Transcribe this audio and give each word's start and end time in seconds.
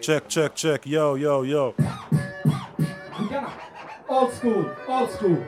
Check, 0.00 0.28
check, 0.28 0.54
check. 0.54 0.86
Yo, 0.86 1.14
yo, 1.16 1.42
yo. 1.42 1.74
Old 4.08 4.32
school, 4.32 4.70
old 4.86 5.10
school. 5.10 5.44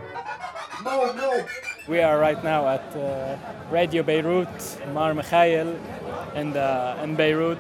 No, 0.84 1.12
no. 1.12 1.44
We 1.88 2.00
are 2.00 2.18
right 2.18 2.42
now 2.44 2.68
at 2.68 2.96
uh, 2.96 3.36
Radio 3.70 4.02
Beirut, 4.02 4.48
Mar 4.92 5.14
Mikhail, 5.14 5.78
and 6.34 6.56
uh, 6.56 6.96
in 7.02 7.16
Beirut. 7.16 7.58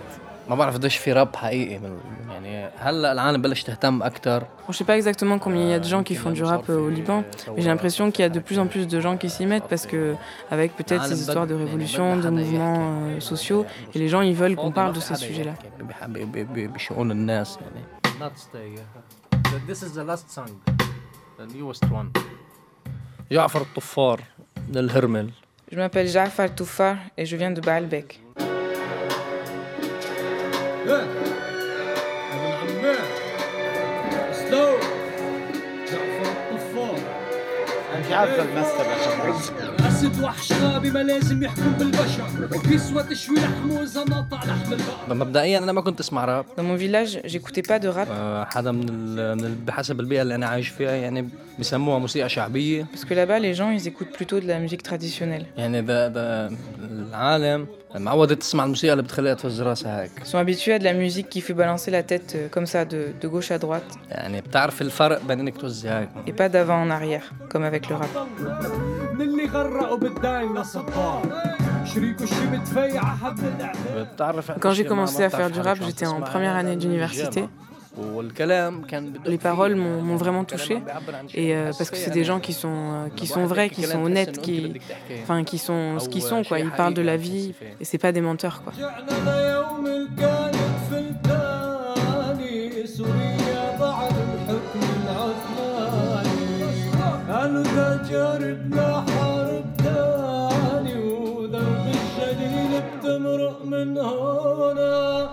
ما 0.49 0.55
بعرف 0.55 0.73
قديش 0.75 0.97
في 0.97 1.13
راب 1.13 1.35
حقيقي 1.35 1.79
من 1.79 1.97
يعني 2.29 2.69
هلا 2.79 3.11
العالم 3.11 3.41
بلش 3.41 3.63
تهتم 3.63 4.03
اكثر 4.03 4.41
Bon, 4.67 4.71
je 4.71 4.77
sais 4.77 4.83
pas 4.83 4.97
exactement 4.97 5.37
combien 5.45 5.61
il 5.67 5.69
y 5.69 5.73
a 5.73 5.79
de 5.79 5.89
gens 5.93 6.03
qui 6.09 6.15
font 6.15 6.31
du 6.39 6.43
rap 6.43 6.65
euh, 6.69 6.85
au 6.87 6.89
Liban, 6.89 7.19
mais 7.53 7.61
j'ai 7.61 7.69
l'impression 7.73 8.05
qu'il 8.11 8.23
y 8.23 8.25
a 8.25 8.29
de 8.37 8.39
plus 8.47 8.57
en 8.63 8.67
plus 8.73 8.85
de 8.87 8.99
gens 9.05 9.15
qui 9.21 9.29
s'y 9.35 9.45
mettent 9.51 9.67
parce 9.73 9.85
que, 9.91 10.01
avec 10.55 10.69
peut-être 10.79 11.05
ces 11.11 11.19
histoires 11.23 11.47
de 11.53 11.55
révolution, 11.63 12.05
de 12.25 12.29
mouvements 12.39 12.81
euh, 13.03 13.19
sociaux, 13.31 13.61
et 13.93 13.97
les 14.03 14.09
gens 14.13 14.21
ils 14.31 14.37
veulent 14.41 14.55
qu'on 14.61 14.71
parle 14.81 14.93
de 14.93 15.01
ces 15.07 15.15
sujets-là. 15.25 15.55
بحب- 15.89 16.31
ب- 16.31 16.53
ب- 16.53 16.73
بشؤون 16.73 17.11
الناس 17.11 17.57
يعني 17.61 17.81
Not 18.23 18.33
stay. 18.45 18.69
This 19.69 19.79
is 19.85 19.91
the 19.99 20.05
last 20.11 20.27
song. 20.37 20.51
The 21.39 21.45
newest 21.55 21.83
one. 21.99 22.09
جعفر 23.31 23.61
الطفار 23.61 24.21
من 24.69 24.77
الهرمل 24.77 25.29
Je 25.71 25.75
m'appelle 25.77 26.07
Jafar 26.07 26.49
Toufar 26.55 26.95
et 27.17 27.25
je 27.25 27.35
viens 27.35 27.51
de 27.51 27.61
Baalbek. 27.61 28.19
أنت 37.96 38.12
عارفه 38.12 38.42
المسخره 38.42 38.94
خبرك 38.94 39.34
أسد 39.86 40.22
وحشابي 40.22 40.90
ما 40.90 40.98
لازم 40.98 41.42
يحكم 41.42 41.72
بالبشر. 41.78 42.48
بيسوى 42.68 43.02
تشوي 43.02 43.36
لحمه 43.36 43.82
اذا 43.82 44.04
نقطع 44.04 44.36
لحم 44.36 44.72
البقر. 44.72 45.14
مبدئيا 45.14 45.58
أنا 45.58 45.72
ما 45.72 45.80
كنت 45.80 46.00
أسمع 46.00 46.24
راب. 46.24 46.44
Dans 46.56 46.62
mon 46.62 46.76
village, 46.76 47.20
j'écoutais 47.24 47.62
pas 47.62 47.78
de 47.78 47.88
rap. 47.88 48.08
آه، 48.10 48.44
حدا 48.44 48.72
من, 48.72 48.88
ال... 48.88 49.36
من 49.36 49.44
ال... 49.44 49.54
بحسب 49.54 50.00
البيئة 50.00 50.22
اللي 50.22 50.34
أنا 50.34 50.46
عايش 50.46 50.68
فيها 50.68 50.92
يعني 50.92 51.28
بسموها 51.58 51.98
موسيقى 51.98 52.28
شعبية. 52.28 52.86
Parce 52.94 53.04
que 53.04 53.14
là-bas 53.14 53.38
les 53.38 53.54
gens 53.54 53.70
ils 53.70 53.88
écoutent 53.88 54.16
plutôt 54.18 54.40
de 54.40 54.46
la 54.46 54.58
musique 54.58 54.82
traditionnelle. 54.82 55.46
يعني 55.56 55.82
ده 55.82 56.08
ده 56.08 56.50
العالم 56.80 57.66
معودة 57.95 58.35
تسمع 58.35 58.63
الموسيقى 58.63 58.93
اللي 58.93 59.03
بتخليها 59.03 59.33
تفز 59.33 59.61
راسها 59.61 60.01
هيك 60.01 60.11
Ils 60.19 60.27
sont 60.27 60.37
habitués 60.37 60.73
à 60.73 60.79
de 60.79 60.83
la 60.83 60.93
musique 60.93 61.29
qui 61.29 61.41
fait 61.41 61.53
balancer 61.53 61.91
la 61.91 62.03
tête 62.03 62.33
euh, 62.35 62.47
comme 62.55 62.65
ça 62.65 62.85
de, 62.85 63.01
de 63.21 63.27
gauche 63.27 63.51
à 63.51 63.57
droite 63.59 63.97
يعني 64.11 64.41
بتعرف 64.41 64.81
الفرق 64.81 65.21
بين 65.27 65.39
انك 65.39 65.57
توزي 65.57 65.89
هيك 65.89 66.09
et 66.27 66.31
pas 66.31 66.49
d'avant 66.49 66.81
en 66.87 66.89
arrière 66.89 67.33
comme 67.53 67.63
avec 67.63 67.89
le 67.89 67.95
rap. 67.95 68.09
من 69.13 69.21
اللي 69.21 69.45
غرقوا 69.45 69.97
بالداين 69.97 70.53
لصبار 70.57 71.21
شريكه 71.93 72.23
الشي 72.23 72.45
متفيعة 72.51 73.17
حبل 73.17 73.43
الاعدام 73.45 74.13
بتعرف 74.13 74.51
Quand 74.51 74.73
j'ai 74.73 74.85
commencé 74.85 75.23
à 75.23 75.29
faire 75.29 75.49
du 75.51 75.59
rap, 75.59 75.77
j'étais 75.85 76.05
en 76.07 76.21
première 76.21 76.55
année 76.55 76.75
d'université. 76.75 77.41
والكلام 77.97 78.81
كان 78.81 79.09
بدق 79.11 79.23
Les 79.27 79.37
فيه. 79.37 79.49
paroles 79.49 79.75
m'ont 79.75 80.01
m'ont 80.07 80.17
vraiment 80.23 80.43
touché 80.43 80.71
الكلام 80.71 80.83
بيعبر 80.85 81.15
عن 81.15 81.27
شيء 81.29 81.39
et 81.41 81.55
euh, 81.55 81.71
parce 81.77 81.89
que 81.91 81.97
c'est 81.97 82.11
des 82.19 82.23
gens 82.25 82.39
qui 82.39 82.53
sont 82.53 82.67
euh, 82.93 83.07
qui 83.19 83.27
sont 83.27 83.45
vrais, 83.45 83.69
qui 83.69 83.83
sont 83.83 84.01
honnêtes, 84.07 84.37
qui 84.45 84.57
enfin 85.23 85.43
qui 85.49 85.57
sont 85.67 85.99
ce 86.03 86.07
qu'ils 86.09 86.27
sont 86.31 86.41
quoi. 86.47 86.57
Ils 86.59 86.71
parlent 86.81 86.97
de 87.01 87.05
la 87.11 87.17
vie 87.27 87.47
et 87.81 87.85
c'est 87.89 88.01
pas 88.05 88.11
des 88.17 88.21
menteurs 88.29 88.57
quoi. 88.63 88.73
رجعنا 88.73 89.15
ليوم 89.25 89.85
اللي 89.87 90.09
كانت 90.21 90.75
فلتاني 90.91 92.87
سوريا 92.87 93.77
بعد 93.79 94.13
الحكم 94.27 94.81
العثماني 94.97 96.45
قالوا 97.29 97.63
تجارتنا 97.97 99.05
حرب 99.09 99.65
تاني 99.83 100.95
ودرب 101.03 101.85
الشليل 101.87 102.71
بتمرق 102.99 103.65
من 103.65 103.97
هنا 103.97 105.29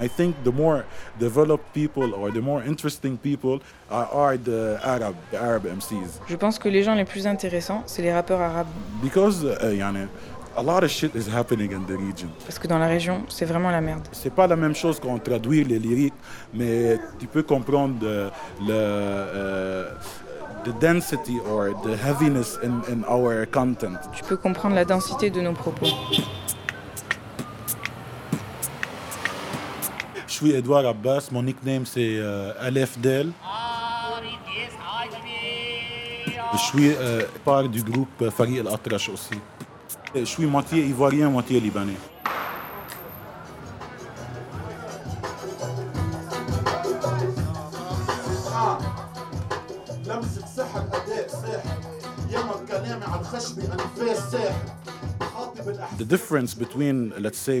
I 0.00 0.08
think 0.08 0.34
the 0.42 0.50
more 0.50 0.84
developed 1.18 1.72
people 1.72 2.14
or 2.14 2.30
the 2.32 2.40
more 2.40 2.62
interesting 2.64 3.16
people 3.16 3.60
are, 3.90 4.36
the 4.36 4.80
Arab, 4.82 5.14
Arab 5.32 5.66
MCs. 5.66 6.20
Je 6.28 6.36
pense 6.36 6.58
que 6.58 6.68
les 6.68 6.82
gens 6.82 6.94
les 6.94 7.04
plus 7.04 7.26
intéressants, 7.26 7.82
c'est 7.86 8.02
les 8.02 8.12
rappeurs 8.12 8.40
arabes. 8.40 8.66
Because 9.02 9.44
eh, 9.44 9.66
uh, 9.66 9.76
yani, 9.76 10.08
a 10.56 10.62
lot 10.62 10.82
of 10.82 10.90
shit 10.90 11.14
is 11.14 11.28
happening 11.28 11.72
in 11.72 11.84
the 11.86 11.96
region. 11.96 12.30
Parce 12.44 12.58
que 12.58 12.66
dans 12.66 12.78
la 12.78 12.88
région, 12.88 13.22
c'est 13.28 13.44
vraiment 13.46 13.70
la 13.70 13.80
merde. 13.80 14.08
C'est 14.12 14.34
pas 14.34 14.46
la 14.46 14.56
même 14.56 14.74
chose 14.74 14.98
qu'on 14.98 15.18
traduit 15.18 15.62
les 15.62 15.78
lyriques, 15.78 16.14
mais 16.52 16.98
tu 17.20 17.26
peux 17.26 17.42
comprendre 17.44 18.00
euh, 18.02 18.30
le, 18.60 18.72
le 18.72 19.86
uh, 19.86 20.22
the 20.64 20.72
density 20.80 21.38
or 21.48 21.74
the 21.82 21.96
heaviness 21.96 22.58
in, 22.62 22.82
in 22.90 23.04
our 23.08 23.46
content. 23.46 23.98
Tu 24.14 24.24
peux 24.24 24.36
comprendre 24.36 24.74
la 24.74 24.84
densité 24.84 25.30
de 25.30 25.40
nos 25.40 25.52
propos. 25.52 25.86
Suis 30.42 30.56
Edouard 30.56 30.86
Abbas, 30.86 31.28
mon 31.30 31.42
nickname 31.42 31.86
c'est 31.86 32.16
euh, 32.18 32.52
Aleph 32.60 32.98
Del. 32.98 33.30
Je 36.52 36.58
suis 36.58 36.92
euh, 36.94 37.22
part 37.44 37.68
du 37.68 37.82
groupe 37.82 38.28
Farid 38.30 38.58
El 38.58 38.68
Atrash 38.68 39.08
aussi. 39.08 39.38
Je 40.14 40.24
suis 40.24 40.46
moitié 40.46 40.84
ivoirien, 40.84 41.30
moitié 41.30 41.60
libanais. 41.60 41.96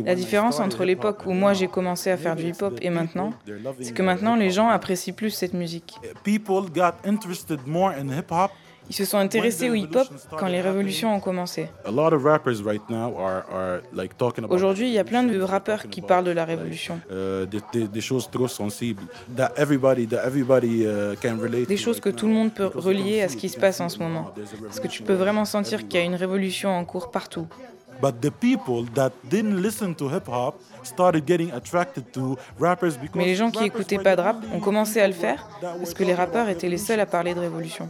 La 0.04 0.14
différence 0.14 0.60
entre 0.60 0.84
l'époque 0.84 1.26
où 1.26 1.32
moi 1.32 1.52
j'ai 1.52 1.68
commencé 1.68 2.10
à 2.10 2.16
faire 2.16 2.36
du 2.36 2.48
hip-hop 2.48 2.78
et 2.80 2.90
maintenant, 2.90 3.32
c'est 3.80 3.92
que 3.92 4.02
maintenant 4.02 4.36
les 4.36 4.50
gens 4.50 4.68
apprécient 4.68 5.14
plus 5.14 5.30
cette 5.30 5.54
musique. 5.54 5.94
people 6.24 6.70
got 6.74 6.94
interested 7.04 7.60
more 7.66 7.90
in 7.90 8.08
hip 8.08 8.30
hop. 8.30 8.50
Ils 8.90 8.94
se 8.94 9.04
sont 9.04 9.18
intéressés 9.18 9.70
au 9.70 9.74
hip-hop 9.74 10.08
quand 10.36 10.48
les 10.48 10.60
révolutions 10.60 11.14
ont 11.14 11.20
commencé. 11.20 11.68
Aujourd'hui, 14.48 14.88
il 14.88 14.92
y 14.92 14.98
a 14.98 15.04
plein 15.04 15.22
de 15.22 15.40
rappeurs 15.40 15.88
qui 15.88 16.02
parlent 16.02 16.24
de 16.24 16.32
la 16.32 16.44
révolution. 16.44 17.00
euh, 17.10 17.46
des, 17.72 18.00
choses 18.00 18.28
trop 18.30 18.48
sensibles 18.48 19.02
uh, 19.38 19.42
relate 21.40 21.68
Des 21.68 21.76
choses 21.76 22.00
que 22.00 22.08
tout 22.08 22.26
le 22.26 22.32
monde 22.32 22.52
peut 22.52 22.66
relier 22.66 23.22
à 23.22 23.28
ce 23.28 23.36
qui 23.36 23.48
se 23.48 23.58
passe 23.58 23.80
en 23.80 23.88
ce 23.88 23.98
moment. 23.98 24.32
Parce 24.64 24.80
que 24.80 24.88
tu 24.88 25.02
peux 25.02 25.14
vraiment 25.14 25.44
sentir 25.44 25.86
qu'il 25.86 26.00
y 26.00 26.02
a 26.02 26.04
une 26.04 26.16
révolution 26.16 26.70
en 26.70 26.84
cours 26.84 27.10
partout. 27.10 27.46
But 28.02 28.20
the 28.20 28.32
people 28.32 28.84
that 28.94 29.12
didn't 29.30 29.62
listen 29.62 29.94
to 29.94 30.08
hip 30.08 30.26
hop 30.26 30.60
started 30.82 31.24
getting 31.24 31.52
attracted 31.52 32.12
to 32.14 32.36
rappers 32.58 32.96
because 32.96 33.14
Mais 33.14 33.26
les 33.26 33.36
gens 33.36 33.52
qui 33.52 33.64
écoutaient 33.64 33.98
pas 33.98 34.16
de 34.16 34.22
rap 34.22 34.38
ont 34.52 34.58
commencé 34.58 35.00
à 35.00 35.06
le 35.06 35.12
faire 35.12 35.48
parce 35.60 35.94
que 35.94 36.02
les 36.02 36.12
rappeurs 36.12 36.48
étaient 36.48 36.68
les 36.68 36.78
seuls 36.78 36.98
à 36.98 37.06
parler 37.06 37.32
de 37.32 37.38
révolution. 37.38 37.88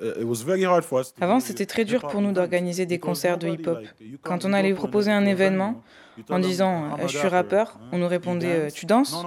Uh, 0.00 0.20
it 0.20 0.24
was 0.24 0.44
very 0.44 0.64
hard 0.64 0.84
for 0.84 1.00
us 1.00 1.12
to 1.12 1.22
Avant, 1.22 1.40
c'était 1.40 1.66
très 1.66 1.84
dur 1.84 2.00
pour 2.00 2.22
nous 2.22 2.32
d'organiser 2.32 2.86
des 2.86 3.00
concerts 3.00 3.38
de 3.38 3.48
hip-hop. 3.48 3.80
Quand 4.22 4.44
on 4.44 4.52
allait 4.52 4.72
proposer 4.72 5.10
un 5.10 5.26
événement 5.26 5.82
en 6.30 6.38
disant 6.38 6.84
euh, 6.84 7.08
je 7.08 7.18
suis 7.18 7.28
rappeur, 7.28 7.76
on 7.90 7.98
nous 7.98 8.08
répondait 8.08 8.68
euh, 8.68 8.70
tu 8.70 8.86
danses? 8.86 9.20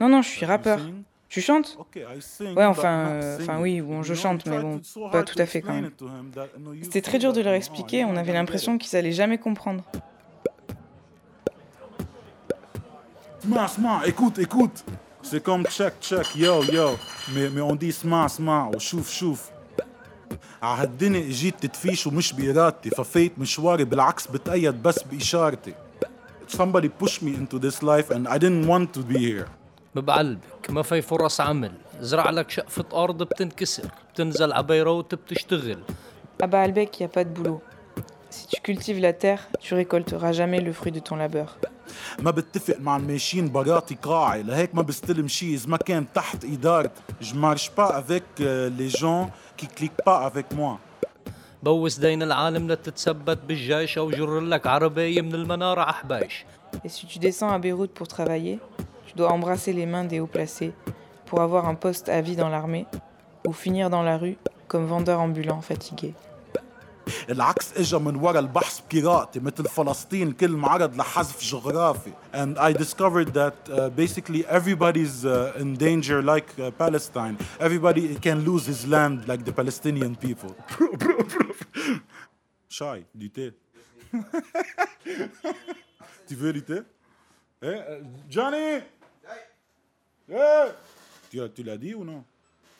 Non, 0.00 0.08
non, 0.08 0.22
je 0.22 0.28
suis 0.30 0.46
rappeur. 0.46 0.80
sing? 1.29 1.29
Tu 1.29 1.41
chantes 1.41 1.77
Okay, 1.79 2.01
I 2.17 2.21
sing, 2.21 2.47
Ouais, 2.47 2.65
but 2.65 2.73
enfin, 2.73 3.03
not 3.03 3.09
euh, 3.11 3.35
enfin 3.35 3.45
singing. 3.45 3.61
oui, 3.63 3.81
bon, 3.81 4.03
je 4.03 4.13
You 4.13 4.15
know, 4.15 4.21
chante, 4.23 4.41
I 4.45 4.49
mais 4.49 4.55
tried 4.57 4.61
bon, 4.67 4.77
to- 4.79 4.83
so 4.83 4.99
pas 5.09 5.17
hard 5.17 5.25
tout 5.29 5.35
to 5.35 5.41
à 5.41 5.45
fait 5.45 5.61
quand 5.61 5.73
explain 5.73 5.81
même. 5.81 5.91
it 5.91 5.97
to 5.97 6.05
him 6.07 6.31
that, 6.35 6.47
no, 6.59 6.73
you 6.73 6.83
C'était 6.83 7.01
sing, 7.01 7.09
très 7.09 7.19
dur 7.19 7.31
de 7.33 7.39
but 7.39 7.43
leur 7.45 7.53
no, 7.53 7.57
expliquer, 7.57 7.99
you're 7.99 8.09
on 8.09 8.13
not 8.13 8.19
avait 8.19 8.27
gonna 8.31 8.39
l'impression 8.39 8.73
get 8.73 8.79
qu'ils 8.79 8.97
allaient 8.97 9.11
jamais 9.11 9.37
comprendre. 9.37 9.83
it. 9.93 10.01
Sma, 13.43 13.67
sma, 13.67 14.01
écoute, 14.07 14.39
écoute. 14.39 14.83
C'est 15.21 15.41
comme 15.43 15.65
check, 15.65 15.93
check, 16.01 16.35
yo, 16.35 16.63
yo. 16.63 16.97
Mais, 17.33 17.49
mais 17.49 17.61
on 17.61 17.75
dit 17.75 17.91
sma, 17.91 18.27
sma, 18.29 18.69
وشوف 18.75 19.09
شوف. 19.11 19.49
عهالدنيا 20.61 21.19
اجيت 21.29 21.55
تدفيش 21.65 22.07
ومش 22.07 22.33
بإرادتي 22.33 22.89
ففيت 22.89 23.39
مشواري 23.39 23.83
بالعكس 23.83 24.27
بتأيد 24.27 24.83
بس 24.83 25.03
بإشارتي. 25.03 25.73
Somebody 26.47 26.89
pushed 27.03 27.21
me 27.23 27.33
into 27.35 27.57
this 27.59 27.81
life 27.83 28.09
and 28.11 28.27
I 28.27 28.37
didn't 28.37 28.67
want 28.67 28.93
to 28.93 29.01
be 29.03 29.17
here. 29.17 29.47
ببعلبك 29.94 30.70
ما 30.70 30.82
في 30.82 31.02
فرص 31.02 31.40
عمل 31.40 31.72
زرع 32.00 32.30
لك 32.30 32.50
شقفة 32.50 32.84
أرض 32.92 33.22
بتنكسر 33.22 33.88
بتنزل 34.14 34.52
على 34.52 34.62
بيروت 34.62 35.14
بتشتغل 35.14 35.78
À 36.42 36.46
Baalbek, 36.46 36.98
il 36.98 37.02
n'y 37.02 37.06
a 37.06 37.08
pas 37.08 37.24
de 37.24 37.28
boulot. 37.28 37.60
Si 38.30 38.46
tu 38.46 38.60
cultives 38.62 38.98
la 38.98 39.12
terre, 39.12 39.42
tu 39.60 39.74
récolteras 39.74 40.32
jamais 40.32 40.60
le 40.60 40.72
fruit 40.72 40.90
de 40.92 41.00
ton 41.00 41.16
labeur. 41.16 41.56
ما 42.18 42.30
بتفق 42.30 42.76
مع 42.80 42.96
الماشيين 42.96 43.52
براتي 43.52 43.96
قاعي 44.02 44.42
لهيك 44.42 44.74
ما 44.74 44.82
بستلم 44.82 45.28
شي 45.28 45.54
اذا 45.54 45.68
ما 45.68 45.76
كان 45.76 46.06
تحت 46.14 46.44
ادارتي 46.44 47.02
je 47.20 47.34
marche 47.34 47.70
pas 47.70 47.88
avec 48.02 48.22
euh, 48.40 48.70
les 48.78 48.88
gens 48.88 49.30
qui 49.56 49.66
cliquent 49.66 50.02
pas 50.04 50.30
avec 50.30 50.54
moi 50.56 50.78
بوس 51.62 51.98
دين 51.98 52.22
العالم 52.22 52.68
لتتثبت 52.72 53.38
بالجيش 53.48 53.98
أو 53.98 54.10
جر 54.10 54.40
لك 54.40 54.66
عربية 54.66 55.20
من 55.20 55.34
المنارة 55.34 55.80
عحبايش 55.80 56.44
Et 56.84 56.88
si 56.88 57.06
tu 57.06 57.18
descends 57.18 57.50
à 57.50 57.58
Beyrouth 57.58 57.90
pour 57.98 58.08
travailler, 58.08 58.58
tu 59.09 59.15
dois 59.15 59.31
embrasser 59.31 59.73
les 59.73 59.85
mains 59.85 60.03
des 60.03 60.19
hauts 60.19 60.27
placés 60.27 60.73
pour 61.25 61.41
avoir 61.41 61.67
un 61.67 61.75
poste 61.75 62.09
à 62.09 62.21
vie 62.21 62.35
dans 62.35 62.49
l'armée 62.49 62.85
ou 63.47 63.53
finir 63.53 63.89
dans 63.89 64.03
la 64.03 64.17
rue 64.17 64.37
comme 64.67 64.85
vendeur 64.85 65.19
ambulant 65.19 65.61
fatigué. 65.61 66.13
العكس 67.29 67.77
اجا 67.77 67.97
من 67.97 68.15
ورا 68.15 68.39
البحث 68.39 68.81
بيراتي 68.91 69.39
مثل 69.39 69.65
فلسطين 69.65 70.31
كل 70.31 70.51
معرض 70.51 70.95
لحذف 70.95 71.43
جغرافي 71.43 72.11
and 72.33 72.57
I 72.57 72.73
discovered 72.73 73.33
that 73.33 73.53
uh, 73.69 73.89
basically 73.89 74.43
everybody's 74.47 75.23
uh, 75.25 75.53
in 75.61 75.75
danger 75.75 76.23
like 76.23 76.49
uh, 76.59 76.71
Palestine 76.71 77.37
everybody 77.59 78.15
can 78.15 78.43
lose 78.43 78.65
his 78.65 78.87
land 78.87 79.27
like 79.27 79.45
the 79.45 79.51
Palestinian 79.51 80.15
people 80.15 80.55
Shy, 82.69 83.05
du 83.15 83.29
thé 83.29 83.53
tu 86.27 86.35
veux 86.35 86.53
du 86.53 86.63
thé 86.63 86.79
Eh, 87.61 87.67
euh, 87.67 88.01
Johnny 88.29 88.81
Eh, 90.30 90.68
tu, 91.30 91.38
tu 91.54 91.62
l'as 91.62 91.76
dit 91.76 91.94
ou 91.94 92.04
non? 92.04 92.24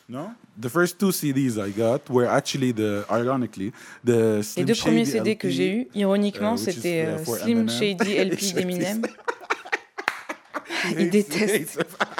No? 0.09 0.31
The 0.59 0.67
first 0.69 0.99
two 0.99 1.11
CDs 1.11 1.57
I 1.57 1.71
got 1.71 2.09
were 2.09 2.27
actually 2.27 2.73
the, 2.73 3.05
ironically, 3.09 3.71
the 4.03 4.37
Les 4.37 4.43
Slim 4.43 4.65
deux 4.65 4.75
premiers 4.75 5.05
Shady 5.05 5.17
CD 5.19 5.35
que 5.37 5.47
LP. 5.47 5.55
j'ai 5.55 5.71
eus, 5.71 5.87
ironiquement, 5.95 6.55
which 6.55 6.67
is, 6.67 6.73
c'était 6.73 7.05
uh, 7.05 7.19
euh, 7.19 7.23
Slim 7.23 7.59
Eminem. 7.59 7.69
Shady 7.69 8.17
LP 8.17 8.53
d'Eminem. 8.55 9.01
Il 10.97 11.09
déteste. 11.09 11.79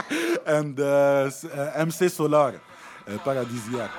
and 0.47 0.79
uh, 0.79 1.29
uh, 1.29 1.85
MC 1.85 2.09
Solar, 2.09 2.53
uh, 3.07 3.17
Paradisiaque. 3.25 3.91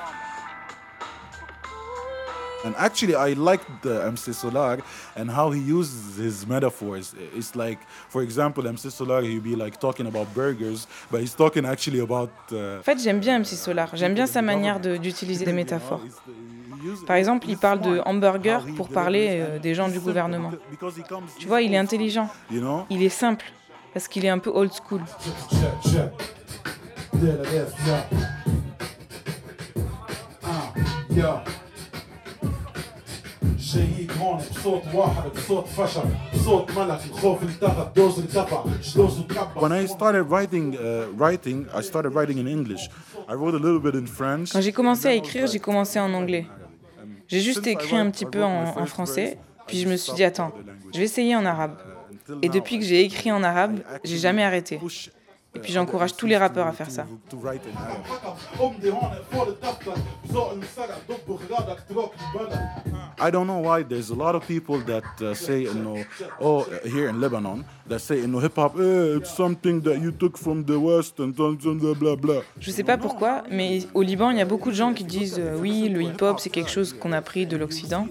And 2.64 2.74
actually, 2.76 3.14
I 3.16 3.34
liked 3.34 3.66
the 3.82 4.04
MC 4.06 4.32
Solar 4.32 4.78
and 5.16 5.28
how 5.30 5.50
he 5.50 5.60
uses 5.60 6.16
his 6.16 6.46
metaphors. 6.46 7.12
It's 7.36 7.54
like, 7.56 7.78
for 8.08 8.22
example, 8.22 8.66
MC 8.68 8.88
Solar, 8.90 9.20
he'd 9.22 9.42
be 9.42 9.56
like 9.56 9.78
talking 9.80 10.06
about 10.06 10.26
burgers, 10.34 10.86
but 11.10 11.20
he's 11.20 11.34
talking 11.34 11.64
actually 11.66 12.00
about. 12.00 12.30
Uh, 12.52 12.78
En 12.78 12.82
fait, 12.82 12.98
j'aime 13.02 13.18
bien 13.20 13.38
MC 13.40 13.56
Solar. 13.56 13.88
J'aime 13.94 14.14
bien 14.14 14.26
sa 14.26 14.42
manière 14.42 14.78
de- 14.80 14.96
d'utiliser 14.96 15.44
des 15.44 15.52
métaphores. 15.52 16.00
Par 17.06 17.16
exemple, 17.16 17.46
il 17.48 17.56
parle 17.58 17.80
de 17.80 18.00
hamburger 18.04 18.64
pour 18.76 18.88
parler 18.88 19.38
euh, 19.40 19.58
des 19.60 19.74
gens 19.74 19.88
du 19.88 20.00
gouvernement. 20.00 20.50
Tu 21.38 21.46
vois, 21.46 21.62
il 21.62 21.72
est 21.74 21.78
intelligent. 21.78 22.28
Il 22.90 23.02
est 23.02 23.08
simple. 23.08 23.44
Parce 23.92 24.08
qu'il 24.08 24.24
est 24.24 24.30
un 24.30 24.38
peu 24.38 24.50
old 24.50 24.72
school. 24.72 25.00
check 33.71 33.73
check 33.73 33.97
دير 33.97 34.07
ليف 34.07 34.07
يا 34.07 34.07
اه 34.07 34.07
يا 34.07 34.07
جاييك 34.07 34.11
هون 34.11 34.37
بصوت 34.37 34.81
واحد 34.93 35.29
بصوت 35.35 35.67
فشل 35.67 36.01
بصوت 36.33 36.71
ملك 36.71 36.99
الخوف 37.11 37.43
التغى 37.43 37.87
الدوز 37.87 38.19
ارتفع 38.19 38.63
جلوس 38.95 39.19
وتكبر 39.19 39.61
When 39.61 39.71
I 39.71 39.85
started 39.85 40.25
writing, 40.29 40.75
uh, 40.75 41.21
writing, 41.21 41.65
I 41.73 41.81
started 41.81 42.13
writing 42.13 42.37
in 42.37 42.47
English. 42.47 42.89
I 43.29 43.33
wrote 43.33 43.55
a 43.55 43.63
little 43.65 43.81
bit 43.81 43.95
in 43.95 44.07
French. 44.07 44.53
Quand 44.53 44.61
j'ai 44.61 44.71
commencé 44.71 45.07
à 45.07 45.13
écrire, 45.13 45.47
j'ai 45.47 45.59
commencé 45.59 45.99
en 45.99 46.13
anglais. 46.13 46.45
J'ai 47.27 47.41
juste 47.41 47.67
écrit 47.67 47.97
un 47.97 48.09
petit 48.09 48.25
peu 48.25 48.43
en, 48.43 48.77
en 48.83 48.85
français, 48.85 49.37
puis 49.67 49.77
je 49.79 49.87
me 49.89 49.97
suis 49.97 50.13
dit, 50.13 50.23
attends, 50.23 50.51
je 50.93 50.99
vais 50.99 51.05
essayer 51.05 51.35
en 51.35 51.45
arabe. 51.45 51.75
Et 52.41 52.49
depuis 52.49 52.79
que 52.79 52.85
j'ai 52.85 53.01
écrit 53.01 53.31
en 53.31 53.43
arabe, 53.43 53.79
j'ai 54.03 54.17
jamais 54.17 54.43
arrêté. 54.43 54.79
Et 55.54 55.58
puis 55.58 55.72
j'encourage 55.72 56.16
tous 56.16 56.26
les 56.26 56.36
rappeurs 56.36 56.66
à 56.66 56.72
faire 56.72 56.90
ça. 56.90 57.06
I 63.20 63.30
don't 63.30 63.46
sais 72.70 72.82
pas 72.82 72.96
pourquoi, 72.96 73.42
mais 73.50 73.80
au 73.94 74.02
Liban, 74.02 74.30
il 74.30 74.38
y 74.38 74.40
a 74.40 74.46
beaucoup 74.46 74.70
de 74.70 74.74
gens 74.74 74.94
qui 74.94 75.04
disent, 75.04 75.38
euh, 75.38 75.58
oui, 75.60 75.88
le 75.88 76.02
hip 76.02 76.22
hop, 76.22 76.40
c'est 76.40 76.50
quelque 76.50 76.70
chose 76.70 76.94
qu'on 76.94 77.12
a 77.12 77.20
pris 77.20 77.46
de 77.46 77.56
l'Occident. 77.56 78.06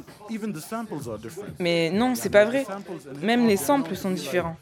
Mais 1.60 1.90
non, 1.90 2.16
c'est 2.16 2.30
pas 2.30 2.46
vrai. 2.46 2.66
Même 3.22 3.48
les 3.48 3.58
samples 3.58 3.96
sont 3.96 4.12
différents. 4.12 4.56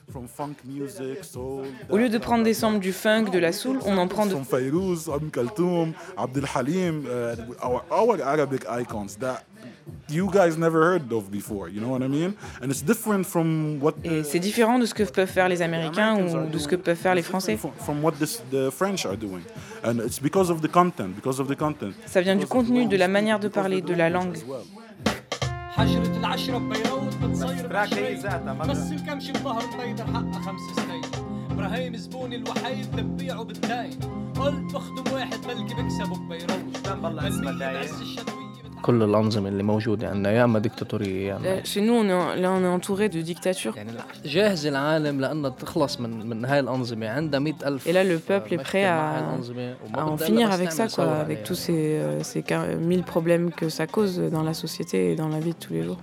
Au 1.90 1.98
lieu 1.98 2.10
de 2.10 2.18
prendre 2.18 2.44
des 2.44 2.54
samples 2.54 2.69
du 2.69 2.93
funk, 2.93 3.31
de 3.31 3.39
la 3.39 3.53
soul, 3.53 3.79
on 3.85 3.97
en 3.97 4.09
prend 4.09 4.27
de 4.27 4.33
From 4.33 4.45
Fayrouz, 4.45 5.09
Abd 5.09 5.31
Kaltoum, 5.31 5.93
Abdel 6.17 6.45
Halim, 6.55 7.07
uh, 7.07 7.67
our, 7.67 7.85
our 7.91 8.21
Arabic 8.23 8.65
icons 8.81 9.17
that 9.21 9.45
you 10.09 10.31
guys 10.31 10.57
never 10.59 10.83
heard 10.83 11.13
of 11.13 11.31
before, 11.31 11.69
you 11.69 11.81
know 11.81 11.91
what 11.91 12.03
I 12.03 12.09
mean? 12.09 12.35
And 12.63 12.71
it's 12.71 12.83
different 12.83 13.25
from 13.25 13.79
what 13.81 13.95
Et 14.05 14.23
c'est 14.25 14.39
différent 14.39 14.79
de 14.79 14.87
ce 14.87 14.95
que 14.95 15.05
peuvent 15.05 15.31
faire 15.31 15.49
les 15.49 15.63
Américains 15.63 16.17
ou 16.19 16.51
de 16.51 16.59
ce 16.59 16.69
que 16.69 16.77
peuvent 16.77 16.97
faire 16.97 17.15
les 17.15 17.23
Français. 17.23 17.57
from, 17.57 17.73
from 17.79 18.03
what 18.03 18.13
this, 18.13 18.43
the 18.51 18.71
French 18.71 19.07
are 19.07 19.17
doing. 19.17 19.43
And 19.83 20.01
it's 20.01 20.21
because 20.21 20.51
of 20.51 20.61
the 20.61 20.69
content, 20.69 21.15
because 21.15 21.41
of 21.41 21.49
the 21.49 21.57
content. 21.57 21.93
Ça 22.07 22.21
vient 22.21 22.37
du 22.37 22.47
contenu, 22.47 22.87
de 22.87 22.97
la 22.97 23.09
manière 23.09 23.41
de 23.41 23.49
parler, 23.49 23.81
de 23.81 23.95
la 23.95 24.11
langue. 24.11 24.39
حشرة 25.77 26.17
العشرة 26.17 26.59
ببيروت 26.59 27.15
بتصير 27.23 27.59
تراك 27.59 27.95
هي 27.95 28.01
بالشريط 28.01 28.23
ذاتها 28.23 28.53
ما 28.53 28.67
بس 28.67 28.93
الكمش 28.93 29.31
بظهر 29.31 29.63
بيدر 29.79 30.07
حقها 30.07 30.41
خمس 30.41 30.61
سنين 30.77 31.28
ابراهيم 31.59 31.97
زبوني 31.97 32.37
الوحيد 32.37 32.87
اللي 32.91 33.03
ببيعه 33.03 33.45
بالداين 33.45 33.99
قلت 34.41 34.75
بخدم 34.75 35.13
واحد 35.15 35.39
بلكي 35.47 35.75
بكسبه 35.75 36.17
ببيروت 36.17 36.51
شلون 36.87 37.01
بالله 37.03 37.29
اسمه 37.29 37.41
بالمية 37.45 37.59
داير 37.59 37.75
بعز 37.75 38.01
الشتوية 38.01 38.45
كل 38.83 39.03
الأنظمة 39.03 39.49
اللي 39.49 39.63
موجودة 39.63 40.09
عندنا 40.09 40.31
يا 40.33 40.45
إما 40.45 40.59
ديكتاتورية 40.59 41.29
يا 41.29 41.37
إما 41.37 41.61
Euh, 41.61 41.65
Chez 41.65 41.81
nous, 41.81 41.95
on 41.95 42.05
est, 42.05 42.37
là, 42.43 42.51
on 42.51 42.63
est 42.65 42.75
entouré 42.79 43.09
de 43.09 43.21
dictatures. 43.23 43.77
يعني 43.77 43.93
جاهز 44.25 44.67
العالم 44.67 45.21
لأنها 45.21 45.51
تخلص 45.51 46.01
من 46.01 46.27
من 46.29 46.45
هاي 46.45 46.61
الأنظمة 46.61 47.09
عندها 47.09 47.41
مئة 47.41 47.69
ألف 47.69 47.89
Et 47.89 47.93
là, 47.93 48.05
le 48.05 48.19
peuple 48.19 48.55
est 48.55 48.63
prêt 48.63 48.85
à, 48.85 49.01
à 49.01 50.01
à 50.01 50.05
en 50.05 50.17
finir 50.17 50.53
avec 50.53 50.73
ça, 50.73 50.87
quoi, 50.89 51.05
avec 51.25 51.39
tous 51.45 51.55
ces, 51.55 51.73
euh, 51.99 52.23
ces 52.23 52.43
quar- 52.43 52.77
mille 52.91 53.03
problèmes 53.15 53.51
que 53.59 53.69
ça 53.79 53.87
cause 53.87 54.19
dans 54.37 54.43
la 54.51 54.55
société 54.65 55.13
et 55.13 55.17
dans 55.17 55.29
la 55.29 55.41
vie 55.45 55.55
de 55.59 55.61
tous 55.67 55.73
les 55.73 55.83
jours. 55.89 56.01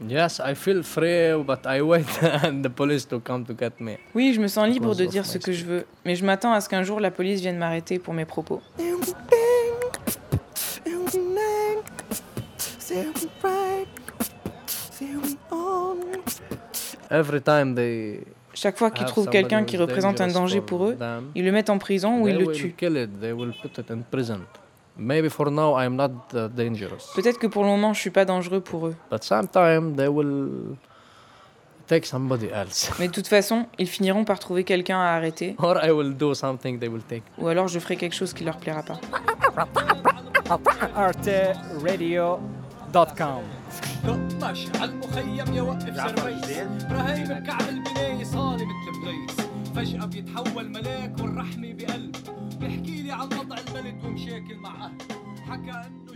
Yes, 0.00 0.40
I 0.40 0.54
feel 0.54 0.82
free, 0.82 1.42
but 1.44 1.66
I 1.66 1.82
wait 1.82 2.06
and 2.44 2.62
the 2.62 2.70
police 2.70 3.04
to 3.06 3.20
come 3.20 3.44
to 3.46 3.54
get 3.54 3.80
me. 3.80 3.98
Oui, 4.14 4.32
je 4.32 4.40
me 4.40 4.46
sens 4.46 4.68
libre 4.68 4.94
de 4.94 5.04
dire 5.06 5.26
ce 5.26 5.38
que 5.38 5.52
je 5.52 5.64
veux, 5.64 5.86
mais 6.04 6.14
je 6.14 6.24
m'attends 6.24 6.52
à 6.52 6.60
ce 6.60 6.68
qu'un 6.68 6.84
jour 6.84 7.00
la 7.00 7.10
police 7.10 7.40
vienne 7.40 7.58
m'arrêter 7.58 7.98
pour 7.98 8.14
mes 8.14 8.24
propos. 8.24 8.62
Every 17.10 17.40
time 17.40 17.74
they 17.74 18.20
Chaque 18.54 18.76
fois 18.76 18.90
qu'ils 18.90 19.06
trouvent 19.06 19.28
quelqu'un 19.28 19.64
qui 19.64 19.76
représente 19.76 20.20
un 20.20 20.28
danger 20.28 20.60
pour 20.60 20.84
eux, 20.84 20.96
ils 21.34 21.44
le 21.44 21.52
mettent 21.52 21.70
en 21.70 21.78
prison 21.78 22.22
ou 22.22 22.28
ils 22.28 22.36
le 22.36 22.52
tuent. 22.52 22.74
kill 24.97 24.99
it, 24.99 25.07
they 25.07 25.21
will 25.21 25.29
put 25.29 25.29
it 25.29 25.29
in 25.29 25.29
prison. 25.29 25.29
Maybe 25.29 25.29
for 25.29 25.49
now 25.49 25.73
I'm 25.75 25.95
not 25.95 26.11
uh, 26.33 26.47
dangerous, 26.49 27.11
Peut-être 27.15 27.39
que 27.39 27.47
pour 27.47 27.63
le 27.63 27.69
moment, 27.69 27.93
je 27.93 27.99
suis 27.99 28.11
pas 28.11 28.25
dangereux 28.25 28.61
pour 28.61 28.87
eux, 28.87 28.95
but 29.09 29.23
sometime 29.23 29.95
they 29.95 30.07
will 30.07 30.75
take 31.87 32.05
somebody 32.05 32.47
else, 32.47 32.91
mais 32.99 33.07
de 33.07 33.13
toute 33.13 33.27
façon, 33.27 33.65
ils 33.79 33.87
finiront 33.87 34.23
par 34.25 34.39
trouver 34.39 34.63
quelqu'un 34.63 34.99
à 34.99 35.15
arrêter, 35.15 35.55
or 35.57 35.77
I 35.83 35.91
will 35.91 36.13
do 36.15 36.33
something 36.33 36.79
they 36.79 36.89
will 36.89 37.03
take. 37.03 37.23
ou 37.37 37.47
alors 37.47 37.67
je 37.67 37.79
ferai 37.79 37.95
quelque 37.95 38.15
chose 38.15 38.33
qui 38.33 38.43
leur 38.43 38.57
plaira 38.57 38.83
pas. 38.83 38.99
arteradio.com 40.95 43.41
ماشي 44.41 44.67
على 44.79 44.91
المخيم 44.91 45.53
يوقف 45.53 45.95
سربيس 45.95 46.57
ابراهيم 46.83 47.23
بكعب 47.23 47.61
البناية 47.69 48.23
صالي 48.23 48.65
مثل 48.65 49.01
بليس 49.05 49.46
فجأة 49.78 50.04
بيتحول 50.06 50.68
ملاك 50.68 51.20
والرحمة 51.20 51.72
بقلب. 51.72 52.16
بيحكي 52.60 53.02
لي 53.02 53.12
عن 53.12 53.24
وضع 53.26 53.56
البلد 53.58 54.04
ومشاكل 54.04 54.56
مع 54.56 54.84
أهله 54.84 54.98
حكى 55.48 55.70
إنه 55.70 56.07